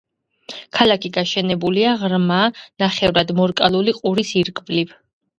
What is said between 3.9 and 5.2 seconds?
ყურის ირგვლივ.